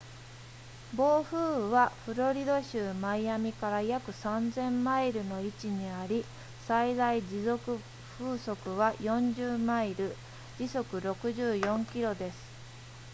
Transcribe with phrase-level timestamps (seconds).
[0.95, 6.25] 暴風雨はフロリダ州マイアミから約 3,000 マイルの位置にあり
[6.65, 7.77] 最大持続
[8.17, 10.15] 風速は40マイル
[10.57, 12.37] 時速64キロです